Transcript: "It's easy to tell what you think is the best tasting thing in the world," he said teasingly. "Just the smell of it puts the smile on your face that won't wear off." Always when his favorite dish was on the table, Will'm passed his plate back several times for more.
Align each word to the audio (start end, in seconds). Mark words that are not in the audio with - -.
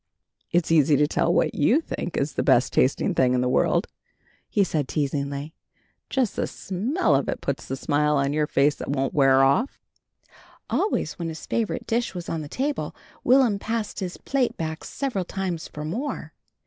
"It's 0.49 0.71
easy 0.71 0.97
to 0.97 1.05
tell 1.05 1.31
what 1.31 1.53
you 1.53 1.79
think 1.79 2.17
is 2.17 2.33
the 2.33 2.41
best 2.41 2.73
tasting 2.73 3.13
thing 3.13 3.35
in 3.35 3.41
the 3.41 3.47
world," 3.47 3.85
he 4.49 4.63
said 4.63 4.87
teasingly. 4.87 5.53
"Just 6.09 6.35
the 6.35 6.47
smell 6.47 7.13
of 7.13 7.29
it 7.29 7.39
puts 7.39 7.67
the 7.67 7.75
smile 7.75 8.17
on 8.17 8.33
your 8.33 8.47
face 8.47 8.73
that 8.77 8.89
won't 8.89 9.13
wear 9.13 9.43
off." 9.43 9.79
Always 10.71 11.19
when 11.19 11.27
his 11.29 11.45
favorite 11.45 11.85
dish 11.85 12.15
was 12.15 12.29
on 12.29 12.41
the 12.41 12.49
table, 12.49 12.95
Will'm 13.23 13.59
passed 13.59 13.99
his 13.99 14.17
plate 14.17 14.57
back 14.57 14.83
several 14.83 15.23
times 15.23 15.67
for 15.67 15.85
more. 15.85 16.33